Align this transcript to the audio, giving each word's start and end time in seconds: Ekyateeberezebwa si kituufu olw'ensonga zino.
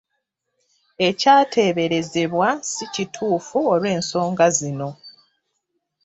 Ekyateeberezebwa 1.07 2.49
si 2.71 2.85
kituufu 2.93 3.57
olw'ensonga 3.73 4.47
zino. 4.57 4.89